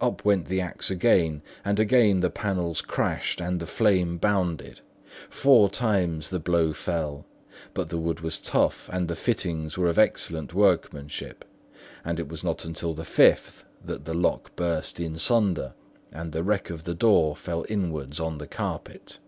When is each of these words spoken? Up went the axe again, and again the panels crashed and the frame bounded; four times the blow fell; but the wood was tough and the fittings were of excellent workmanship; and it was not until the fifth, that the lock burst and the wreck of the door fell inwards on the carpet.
Up 0.00 0.24
went 0.24 0.46
the 0.46 0.60
axe 0.60 0.90
again, 0.90 1.42
and 1.64 1.78
again 1.78 2.18
the 2.18 2.28
panels 2.28 2.80
crashed 2.80 3.40
and 3.40 3.60
the 3.60 3.68
frame 3.68 4.18
bounded; 4.18 4.80
four 5.30 5.70
times 5.70 6.28
the 6.30 6.40
blow 6.40 6.72
fell; 6.72 7.24
but 7.72 7.88
the 7.88 7.96
wood 7.96 8.18
was 8.18 8.40
tough 8.40 8.90
and 8.92 9.06
the 9.06 9.14
fittings 9.14 9.78
were 9.78 9.86
of 9.88 9.96
excellent 9.96 10.52
workmanship; 10.52 11.44
and 12.04 12.18
it 12.18 12.26
was 12.28 12.42
not 12.42 12.64
until 12.64 12.94
the 12.94 13.04
fifth, 13.04 13.64
that 13.84 14.06
the 14.06 14.12
lock 14.14 14.56
burst 14.56 14.98
and 14.98 15.14
the 15.16 16.42
wreck 16.42 16.68
of 16.68 16.82
the 16.82 16.92
door 16.94 17.36
fell 17.36 17.64
inwards 17.68 18.18
on 18.18 18.38
the 18.38 18.48
carpet. 18.48 19.20